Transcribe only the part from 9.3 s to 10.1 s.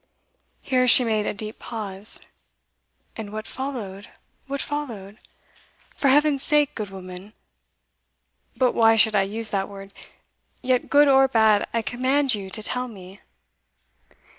that word?